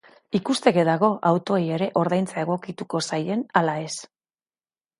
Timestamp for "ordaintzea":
2.03-2.47